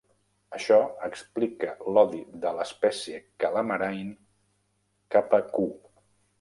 Això 0.59 0.77
explica 1.07 1.75
l'odi 1.97 2.23
de 2.47 2.55
l'espècie 2.61 3.21
Calamarain 3.45 4.11
cap 5.17 5.41
a 5.43 5.45
Q. 5.57 5.71